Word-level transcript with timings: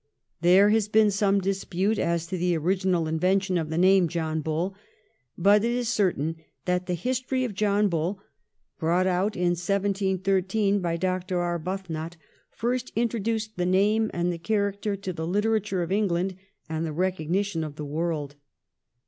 There 0.41 0.71
has 0.71 0.87
been 0.87 1.11
some 1.11 1.39
dispute 1.39 1.99
as 1.99 2.25
to 2.25 2.35
the 2.35 2.57
original 2.57 3.07
invention 3.07 3.55
of 3.59 3.69
the 3.69 3.77
name 3.77 4.07
John 4.07 4.41
Bull; 4.41 4.73
but 5.37 5.63
it 5.63 5.69
is 5.71 5.89
certain 5.89 6.37
that 6.65 6.87
the 6.87 6.95
'History 6.95 7.43
of 7.43 7.53
John 7.53 7.87
Bull,' 7.87 8.19
brought 8.79 9.05
out 9.05 9.35
in 9.35 9.49
1713 9.51 10.79
by 10.79 10.97
Dr. 10.97 11.37
Arbuthnot, 11.39 12.17
first 12.49 12.91
intro 12.95 13.19
duced 13.19 13.57
the 13.57 13.65
name 13.67 14.09
and 14.11 14.33
the 14.33 14.39
character 14.39 14.95
to 14.95 15.13
the 15.13 15.27
literature 15.27 15.83
of 15.83 15.91
England 15.91 16.35
and 16.67 16.83
the 16.83 16.93
recognition 16.93 17.63
of 17.63 17.75
the 17.75 17.85
world. 17.85 18.33